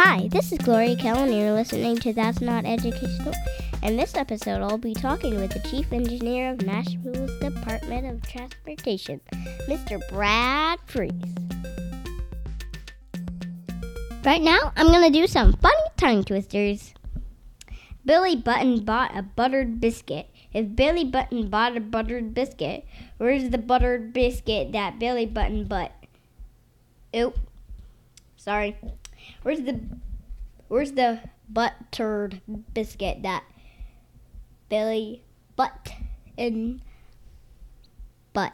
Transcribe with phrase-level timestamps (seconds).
[0.00, 1.32] Hi, this is Gloria Kellen.
[1.32, 3.34] You're listening to That's Not Educational.
[3.82, 9.20] In this episode, I'll be talking with the Chief Engineer of Nashville's Department of Transportation,
[9.66, 10.00] Mr.
[10.08, 11.12] Brad Freeze.
[14.24, 16.94] Right now, I'm going to do some funny tongue twisters.
[18.04, 20.28] Billy Button bought a buttered biscuit.
[20.52, 22.86] If Billy Button bought a buttered biscuit,
[23.16, 25.90] where's the buttered biscuit that Billy Button bought?
[27.16, 27.36] Oop.
[28.36, 28.76] Sorry.
[29.42, 29.80] Where's the
[30.68, 32.40] Where's the buttered
[32.74, 33.44] biscuit that
[34.68, 35.22] Billy
[35.56, 35.92] butt
[36.36, 36.82] in
[38.32, 38.52] butt?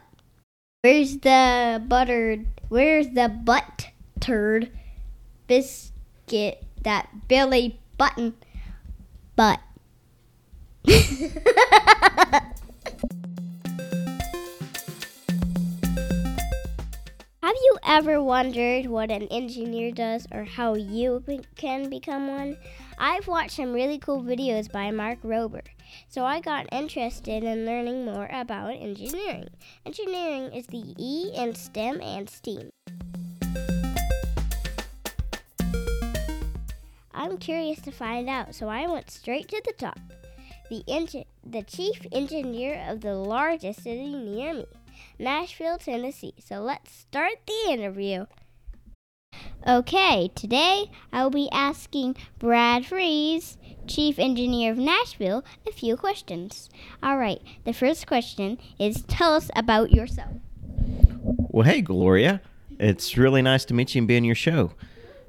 [0.81, 4.71] Where's the buttered Where's the buttered
[5.47, 8.35] biscuit that Billy button
[9.35, 9.59] butt?
[17.45, 22.57] Have you ever wondered what an engineer does or how you be- can become one?
[22.97, 25.61] I've watched some really cool videos by Mark Rober,
[26.09, 29.49] so I got interested in learning more about engineering.
[29.85, 32.71] Engineering is the E in STEM and STEAM.
[37.13, 39.99] I'm curious to find out, so I went straight to the top.
[40.71, 40.83] The,
[41.45, 44.65] the chief engineer of the largest city near me.
[45.19, 46.33] Nashville, Tennessee.
[46.39, 48.25] So let's start the interview.
[49.67, 53.57] Okay, today I'll be asking Brad Freeze,
[53.87, 56.69] Chief Engineer of Nashville, a few questions.
[57.01, 60.33] All right, the first question is tell us about yourself.
[61.55, 62.41] Well, hey, Gloria.
[62.79, 64.71] It's really nice to meet you and be on your show.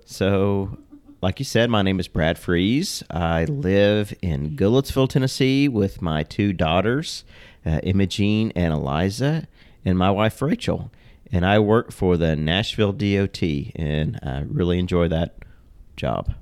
[0.05, 0.77] So,
[1.23, 3.03] like you said, my name is Brad Freeze.
[3.11, 7.25] I live in Goodlettsville, Tennessee with my two daughters,
[7.65, 9.47] uh, Imogene and Eliza,
[9.87, 10.91] and my wife, Rachel.
[11.33, 13.43] And I work for the Nashville DOT,
[13.75, 15.37] and I really enjoy that
[15.97, 16.35] job.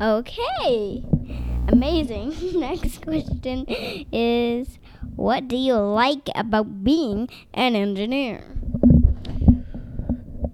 [0.00, 1.04] Okay,
[1.68, 2.34] amazing.
[2.60, 3.64] Next question
[4.12, 4.78] is
[5.16, 8.44] what do you like about being an engineer?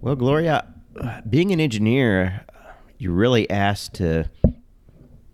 [0.00, 0.66] Well, Gloria,
[1.28, 2.44] being an engineer,
[2.98, 4.30] you're really asked to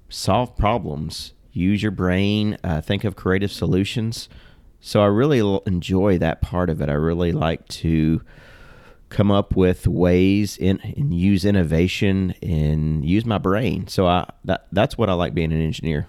[0.09, 4.28] solve problems, use your brain, uh, think of creative solutions.
[4.81, 6.89] So I really l- enjoy that part of it.
[6.89, 8.23] I really like to
[9.11, 13.87] come up with ways in, and use innovation and use my brain.
[13.89, 16.07] So I that that's what I like being an engineer.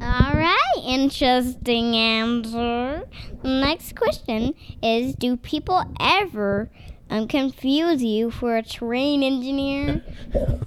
[0.00, 3.04] All right, interesting answer.
[3.42, 6.70] Next question is Do people ever
[7.10, 10.02] um, confuse you for a train engineer?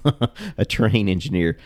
[0.57, 1.57] a train engineer.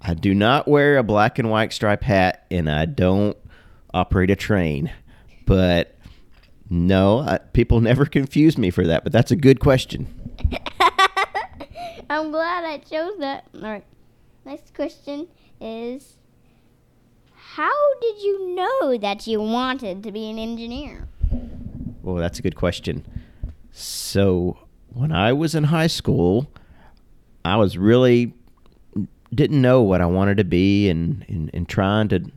[0.00, 3.36] I do not wear a black and white stripe hat and I don't
[3.98, 4.90] operate a train.
[5.44, 5.96] But
[6.70, 9.04] no, I, people never confuse me for that.
[9.04, 10.08] But that's a good question.
[12.10, 13.44] I'm glad I chose that.
[13.54, 13.84] All right,
[14.46, 15.28] next question
[15.60, 16.16] is
[17.34, 21.08] How did you know that you wanted to be an engineer?
[22.02, 23.04] Well, that's a good question.
[23.70, 24.58] So,
[24.88, 26.50] when I was in high school,
[27.44, 28.32] I was really
[29.34, 32.30] didn't know what I wanted to be and, and, and trying to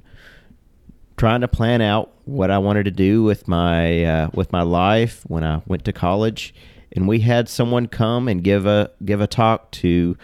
[1.22, 5.22] trying to plan out what I wanted to do with my uh, with my life
[5.28, 6.52] when I went to college,
[6.94, 10.18] and we had someone come and give a give a talk to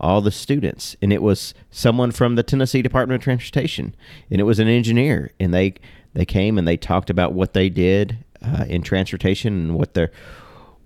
[0.00, 3.94] all the students, and it was someone from the Tennessee Department of Transportation,
[4.28, 5.74] and it was an engineer, and they
[6.14, 10.10] they came and they talked about what they did uh, in transportation and what their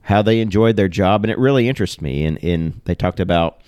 [0.03, 3.63] how they enjoyed their job, and it really interested me, and and they talked about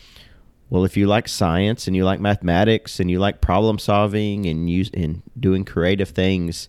[0.68, 4.68] well, if you like science and you like mathematics and you like problem solving and
[4.68, 6.68] use and doing creative things,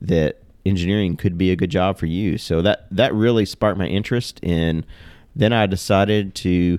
[0.00, 2.38] that engineering could be a good job for you.
[2.38, 4.38] So that that really sparked my interest.
[4.42, 4.86] And
[5.34, 6.78] then I decided to,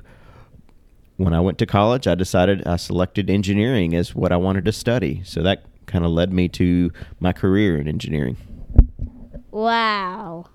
[1.18, 4.72] when I went to college, I decided I selected engineering as what I wanted to
[4.72, 5.22] study.
[5.25, 8.38] So that kind of led me to my career in engineering.
[9.51, 10.45] Wow.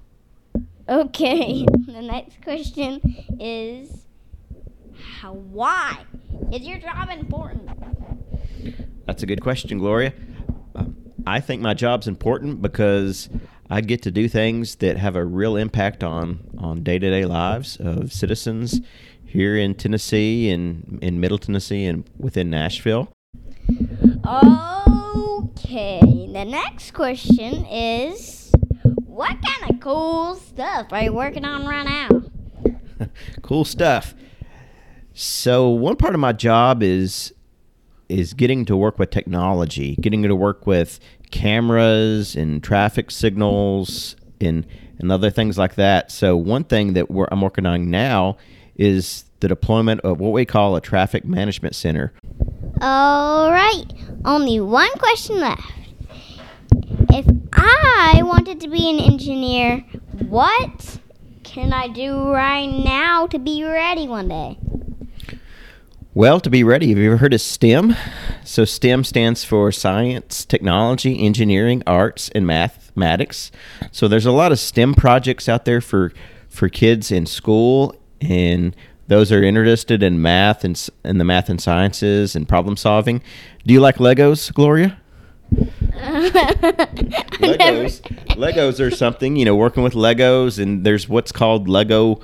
[0.88, 3.00] Okay, the next question
[3.38, 4.06] is
[5.08, 5.98] how, why
[6.52, 7.68] is your job important?
[9.06, 10.12] That's a good question, Gloria.
[10.74, 10.96] Um,
[11.26, 13.28] I think my job's important because
[13.70, 17.24] I get to do things that have a real impact on on day to day
[17.24, 18.80] lives of citizens
[19.24, 23.12] here in Tennessee and in Middle Tennessee and within Nashville.
[24.26, 26.00] Okay,
[26.32, 28.52] the next question is
[29.04, 33.06] what kind of cool stuff are you working on right now?
[33.42, 34.14] cool stuff.
[35.20, 37.34] So one part of my job is
[38.08, 41.00] is getting to work with technology, getting to work with
[41.32, 44.64] cameras and traffic signals and
[45.00, 46.12] and other things like that.
[46.12, 48.36] So one thing that I'm working on now
[48.76, 52.12] is the deployment of what we call a traffic management center.
[52.80, 53.86] All right,
[54.24, 55.62] only one question left.
[57.10, 59.84] If I wanted to be an engineer,
[60.28, 61.00] what
[61.42, 64.58] can I do right now to be ready one day?
[66.18, 67.94] Well, to be ready, have you ever heard of STEM?
[68.42, 73.52] So, STEM stands for science, technology, engineering, arts, and mathematics.
[73.92, 76.12] So, there's a lot of STEM projects out there for,
[76.48, 78.74] for kids in school and
[79.06, 83.22] those are interested in math and, and the math and sciences and problem solving.
[83.64, 84.98] Do you like Legos, Gloria?
[87.38, 88.00] Legos,
[88.34, 89.54] Legos are something you know.
[89.54, 92.20] Working with Legos, and there's what's called Lego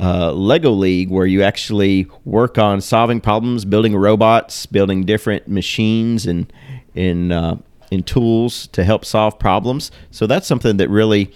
[0.00, 6.26] uh, Lego League, where you actually work on solving problems, building robots, building different machines,
[6.26, 6.52] and
[6.94, 7.56] in uh,
[7.90, 9.90] in tools to help solve problems.
[10.10, 11.32] So that's something that really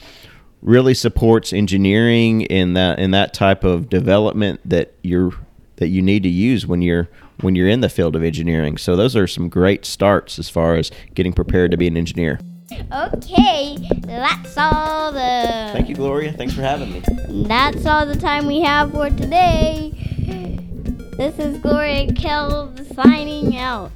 [0.62, 5.32] really supports engineering in that in that type of development that you're
[5.76, 7.08] that you need to use when you're
[7.42, 8.78] when you're in the field of engineering.
[8.78, 12.40] So those are some great starts as far as getting prepared to be an engineer.
[12.72, 15.70] Okay, that's all the.
[15.72, 16.32] Thank you, Gloria.
[16.32, 17.02] Thanks for having me.
[17.46, 19.92] That's all the time we have for today.
[21.16, 23.92] This is Gloria Kell signing out.